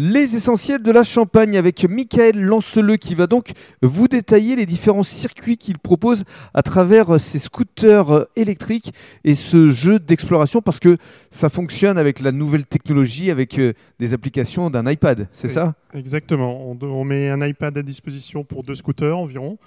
Les 0.00 0.36
essentiels 0.36 0.80
de 0.80 0.92
la 0.92 1.02
Champagne 1.02 1.56
avec 1.56 1.84
Michael 1.84 2.40
Lanceleux 2.40 2.98
qui 2.98 3.16
va 3.16 3.26
donc 3.26 3.50
vous 3.82 4.06
détailler 4.06 4.54
les 4.54 4.64
différents 4.64 5.02
circuits 5.02 5.56
qu'il 5.56 5.76
propose 5.76 6.22
à 6.54 6.62
travers 6.62 7.20
ses 7.20 7.40
scooters 7.40 8.26
électriques 8.36 8.92
et 9.24 9.34
ce 9.34 9.70
jeu 9.70 9.98
d'exploration 9.98 10.62
parce 10.62 10.78
que 10.78 10.98
ça 11.32 11.48
fonctionne 11.48 11.98
avec 11.98 12.20
la 12.20 12.30
nouvelle 12.30 12.64
technologie, 12.64 13.32
avec 13.32 13.58
euh, 13.58 13.72
des 13.98 14.14
applications 14.14 14.70
d'un 14.70 14.88
iPad, 14.88 15.26
c'est 15.32 15.48
ça? 15.48 15.74
Exactement. 15.92 16.70
On, 16.70 16.78
on 16.80 17.02
met 17.02 17.28
un 17.28 17.44
iPad 17.44 17.76
à 17.76 17.82
disposition 17.82 18.44
pour 18.44 18.62
deux 18.62 18.76
scooters 18.76 19.18
environ. 19.18 19.58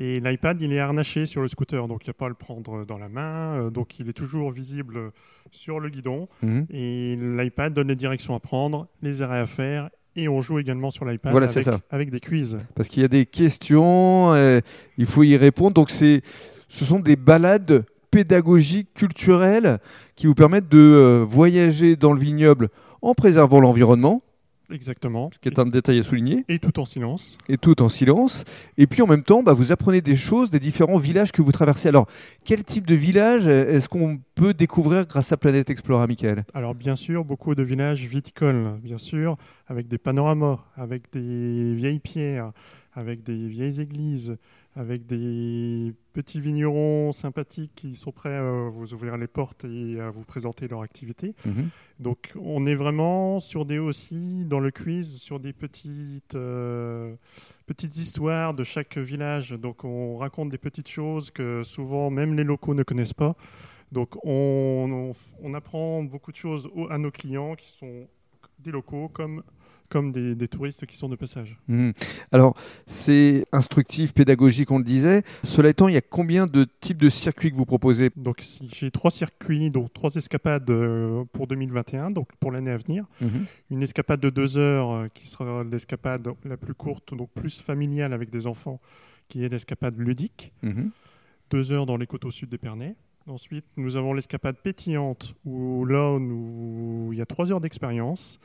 Et 0.00 0.20
l'iPad, 0.20 0.62
il 0.62 0.72
est 0.72 0.78
harnaché 0.78 1.26
sur 1.26 1.42
le 1.42 1.48
scooter, 1.48 1.88
donc 1.88 2.04
il 2.04 2.08
n'y 2.08 2.12
a 2.12 2.14
pas 2.14 2.26
à 2.26 2.28
le 2.28 2.36
prendre 2.36 2.86
dans 2.86 2.98
la 2.98 3.08
main. 3.08 3.56
euh, 3.56 3.70
Donc 3.70 3.98
il 3.98 4.08
est 4.08 4.12
toujours 4.12 4.52
visible 4.52 5.10
sur 5.50 5.80
le 5.80 5.88
guidon. 5.88 6.28
Mhm. 6.42 6.66
Et 6.70 7.16
l'iPad 7.16 7.74
donne 7.74 7.88
les 7.88 7.96
directions 7.96 8.34
à 8.36 8.38
prendre, 8.38 8.86
les 9.02 9.22
arrêts 9.22 9.40
à 9.40 9.46
faire. 9.46 9.90
Et 10.14 10.28
on 10.28 10.40
joue 10.40 10.60
également 10.60 10.92
sur 10.92 11.04
l'iPad 11.04 11.32
Voilà, 11.32 11.48
avec 11.90 12.10
des 12.10 12.20
quiz. 12.20 12.58
Parce 12.76 12.88
qu'il 12.88 13.02
y 13.02 13.04
a 13.04 13.08
des 13.08 13.26
questions, 13.26 14.32
euh, 14.34 14.60
il 14.98 15.06
faut 15.06 15.24
y 15.24 15.36
répondre. 15.36 15.74
Donc 15.74 15.90
c'est, 15.90 16.22
ce 16.68 16.84
sont 16.84 17.00
des 17.00 17.16
balades 17.16 17.84
pédagogiques, 18.10 18.94
culturelles, 18.94 19.78
qui 20.14 20.26
vous 20.28 20.34
permettent 20.34 20.68
de 20.68 20.78
euh, 20.78 21.24
voyager 21.28 21.96
dans 21.96 22.12
le 22.12 22.20
vignoble 22.20 22.68
en 23.02 23.14
préservant 23.14 23.60
l'environnement, 23.60 24.22
Exactement. 24.70 25.30
ce 25.32 25.38
qui 25.38 25.48
est 25.48 25.58
un 25.58 25.66
détail 25.66 25.98
à 25.98 26.02
souligner. 26.02 26.44
Et 26.48 26.58
tout 26.58 26.78
en 26.78 26.84
silence. 26.84 27.38
et 27.48 27.56
tout 27.56 27.80
en 27.82 27.88
silence. 27.88 28.44
Et 28.76 28.86
puis 28.86 29.02
en 29.02 29.06
même 29.06 29.22
temps, 29.22 29.42
bah, 29.42 29.52
vous 29.52 29.72
apprenez 29.72 30.00
des 30.00 30.16
choses 30.16 30.50
des 30.50 30.60
différents 30.60 30.98
villages 30.98 31.32
que 31.32 31.42
vous 31.42 31.52
traversez. 31.52 31.88
Alors, 31.88 32.06
quel 32.44 32.64
type 32.64 32.86
de 32.86 32.94
village 32.94 33.46
est-ce 33.46 33.88
qu'on 33.88 34.18
peut 34.34 34.54
découvrir 34.54 35.06
grâce 35.06 35.32
à 35.32 35.36
Planète 35.36 35.70
Explora, 35.70 36.06
Michael? 36.06 36.44
Alors 36.54 36.74
bien 36.74 36.96
sûr, 36.96 37.24
beaucoup 37.24 37.54
de 37.54 37.62
villages 37.62 38.04
viticoles, 38.06 38.78
bien 38.82 38.98
sûr, 38.98 39.36
avec 39.66 39.88
des 39.88 39.98
panoramas, 39.98 40.58
avec 40.76 41.10
des 41.12 41.74
vieilles 41.74 42.00
pierres, 42.00 42.52
avec 42.98 43.22
des 43.22 43.46
vieilles 43.46 43.80
églises, 43.80 44.36
avec 44.74 45.06
des 45.06 45.94
petits 46.14 46.40
vignerons 46.40 47.12
sympathiques 47.12 47.70
qui 47.76 47.94
sont 47.94 48.10
prêts 48.10 48.34
à 48.34 48.68
vous 48.70 48.92
ouvrir 48.92 49.16
les 49.16 49.28
portes 49.28 49.64
et 49.64 50.00
à 50.00 50.10
vous 50.10 50.24
présenter 50.24 50.66
leur 50.66 50.82
activité. 50.82 51.32
Donc 52.00 52.32
on 52.34 52.66
est 52.66 52.74
vraiment 52.74 53.38
sur 53.38 53.64
des 53.64 53.78
aussi 53.78 54.44
dans 54.46 54.58
le 54.58 54.72
quiz 54.72 55.18
sur 55.20 55.38
des 55.38 55.52
petites 55.52 56.34
euh, 56.34 57.14
petites 57.66 57.96
histoires 57.96 58.52
de 58.52 58.64
chaque 58.64 58.98
village. 58.98 59.50
Donc 59.52 59.84
on 59.84 60.16
raconte 60.16 60.48
des 60.50 60.58
petites 60.58 60.88
choses 60.88 61.30
que 61.30 61.62
souvent 61.62 62.10
même 62.10 62.34
les 62.34 62.44
locaux 62.44 62.74
ne 62.74 62.82
connaissent 62.82 63.14
pas. 63.14 63.36
Donc 63.92 64.16
on, 64.24 64.88
on, 64.90 65.12
on 65.40 65.54
apprend 65.54 66.02
beaucoup 66.02 66.32
de 66.32 66.36
choses 66.36 66.68
à 66.90 66.98
nos 66.98 67.12
clients 67.12 67.54
qui 67.54 67.70
sont 67.78 68.08
des 68.58 68.70
locaux 68.70 69.08
comme 69.08 69.42
comme 69.88 70.12
des, 70.12 70.34
des 70.34 70.48
touristes 70.48 70.86
qui 70.86 70.96
sont 70.96 71.08
de 71.08 71.16
passage. 71.16 71.58
Mhm. 71.68 71.92
Alors, 72.32 72.54
c'est 72.86 73.46
instructif, 73.52 74.12
pédagogique, 74.12 74.70
on 74.70 74.78
le 74.78 74.84
disait. 74.84 75.22
Cela 75.44 75.70
étant, 75.70 75.88
il 75.88 75.94
y 75.94 75.96
a 75.96 76.02
combien 76.02 76.46
de 76.46 76.66
types 76.80 76.98
de 76.98 77.08
circuits 77.08 77.50
que 77.50 77.56
vous 77.56 77.64
proposez? 77.64 78.10
Donc 78.16 78.44
j'ai 78.62 78.90
trois 78.90 79.10
circuits, 79.10 79.70
donc 79.70 79.92
trois 79.92 80.14
escapades 80.14 80.68
euh, 80.70 81.24
pour 81.32 81.46
2021, 81.46 82.10
donc 82.10 82.28
pour 82.38 82.52
l'année 82.52 82.70
à 82.70 82.76
venir. 82.76 83.06
Une 83.70 83.82
escapade 83.82 84.20
de 84.20 84.30
deux 84.30 84.58
heures 84.58 84.90
euh, 84.90 85.08
qui 85.12 85.26
sera 85.26 85.64
l'escapade 85.64 86.28
la 86.44 86.56
plus 86.56 86.74
courte, 86.74 87.14
donc 87.14 87.30
plus 87.34 87.60
familiale 87.60 88.12
avec 88.12 88.30
des 88.30 88.46
enfants, 88.46 88.80
qui 89.28 89.44
est 89.44 89.48
l'escapade 89.48 89.98
ludique. 89.98 90.52
Mhm. 90.62 90.90
Deux 91.50 91.72
heures 91.72 91.86
dans 91.86 91.96
les 91.96 92.06
côtes 92.06 92.26
au 92.26 92.30
sud 92.30 92.50
d'Épernay. 92.50 92.94
Ensuite, 93.28 93.66
nous 93.76 93.96
avons 93.96 94.14
l'escapade 94.14 94.56
pétillante, 94.56 95.34
où 95.44 95.84
là, 95.84 96.18
nous- 96.18 97.10
il 97.12 97.18
y 97.18 97.20
a 97.22 97.26
trois 97.26 97.52
heures 97.52 97.60
d'expérience. 97.60 98.40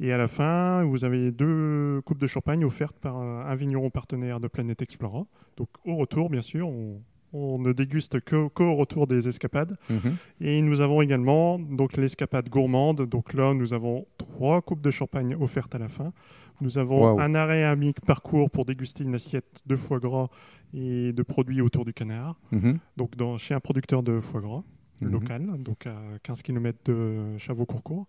Et 0.00 0.12
à 0.12 0.16
la 0.18 0.28
fin, 0.28 0.84
vous 0.84 1.04
avez 1.04 1.32
deux 1.32 2.00
coupes 2.04 2.18
de 2.20 2.28
champagne 2.28 2.64
offertes 2.64 2.96
par 3.00 3.16
un 3.16 3.54
vigneron 3.56 3.90
partenaire 3.90 4.38
de 4.38 4.46
Planète 4.46 4.80
Explora. 4.80 5.26
Donc 5.56 5.68
au 5.84 5.96
retour, 5.96 6.30
bien 6.30 6.42
sûr, 6.42 6.68
on, 6.68 7.00
on 7.32 7.58
ne 7.58 7.72
déguste 7.72 8.20
qu'au 8.20 8.74
retour 8.76 9.08
des 9.08 9.26
escapades. 9.26 9.76
Mhm. 9.90 10.16
Et 10.40 10.62
nous 10.62 10.80
avons 10.80 11.02
également 11.02 11.58
donc 11.58 11.96
l'escapade 11.96 12.48
gourmande. 12.48 13.06
Donc 13.06 13.32
là, 13.34 13.54
nous 13.54 13.72
avons 13.72 14.06
trois 14.38 14.62
coupes 14.62 14.80
de 14.80 14.92
champagne 14.92 15.34
offertes 15.40 15.74
à 15.74 15.78
la 15.78 15.88
fin. 15.88 16.12
Nous 16.60 16.78
avons 16.78 17.18
un 17.18 17.34
arrêt 17.34 17.64
à 17.64 17.74
mi-parcours 17.74 18.50
pour 18.50 18.64
déguster 18.64 19.02
une 19.02 19.16
assiette 19.16 19.62
de 19.66 19.74
foie 19.74 19.98
gras 19.98 20.28
et 20.72 21.12
de 21.12 21.22
produits 21.24 21.60
autour 21.60 21.84
du 21.84 21.92
canard. 21.92 22.36
Mhm. 22.52 22.78
Donc 22.96 23.16
dans, 23.16 23.36
chez 23.36 23.54
un 23.54 23.60
producteur 23.60 24.04
de 24.04 24.20
foie 24.20 24.40
gras 24.40 24.62
Mhm. 25.00 25.10
local, 25.10 25.42
donc 25.58 25.86
à 25.88 25.96
15 26.22 26.42
km 26.42 26.78
de 26.84 27.36
Chavaux-Courcourt. 27.38 28.06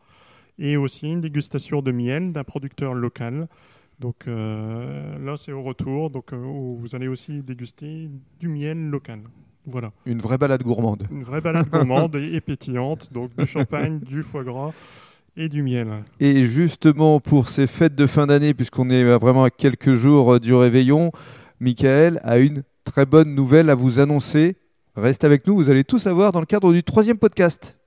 Et 0.60 0.78
aussi 0.78 1.08
une 1.12 1.22
dégustation 1.22 1.82
de 1.82 1.92
miel 1.92 2.32
d'un 2.32 2.44
producteur 2.44 2.94
local. 2.94 3.48
Donc 4.00 4.28
euh, 4.28 5.18
là, 5.20 5.36
c'est 5.36 5.52
au 5.52 5.64
retour. 5.64 6.12
Donc 6.12 6.32
euh, 6.34 6.38
où 6.38 6.78
vous 6.78 6.94
allez 6.96 7.08
aussi 7.08 7.42
déguster 7.42 8.10
du 8.40 8.48
miel 8.50 8.90
local. 8.90 9.22
Voilà. 9.66 9.92
Une 10.06 10.20
vraie 10.20 10.38
balade 10.38 10.62
gourmande. 10.64 11.08
Une 11.12 11.24
vraie 11.24 11.42
balade 11.42 11.70
gourmande 11.70 12.16
et 12.36 12.42
pétillante, 12.42 13.12
donc 13.14 13.36
du 13.36 13.46
champagne, 13.48 14.00
du 14.00 14.22
foie 14.24 14.44
gras 14.44 14.72
et 15.36 15.50
du 15.50 15.64
miel. 15.64 15.88
Et 16.20 16.44
justement, 16.46 17.20
pour 17.20 17.50
ces 17.50 17.68
fêtes 17.68 17.96
de 17.96 18.08
fin 18.08 18.28
d'année, 18.28 18.54
puisqu'on 18.54 18.90
est 18.90 19.04
vraiment 19.18 19.44
à 19.44 19.50
quelques 19.50 19.96
jours 19.96 20.36
euh, 20.36 20.40
du 20.40 20.54
réveillon, 20.54 21.12
Michael 21.60 22.20
a 22.24 22.40
une 22.40 22.64
très 22.84 23.06
bonne 23.06 23.34
nouvelle 23.34 23.70
à 23.70 23.76
vous 23.76 24.00
annoncer. 24.00 24.58
Reste 24.96 25.24
avec 25.24 25.48
nous, 25.48 25.56
vous 25.56 25.70
allez 25.70 25.84
tout 25.84 26.00
savoir 26.00 26.32
dans 26.32 26.40
le 26.40 26.46
cadre 26.46 26.74
du 26.74 26.84
troisième 26.84 27.18
podcast. 27.18 27.79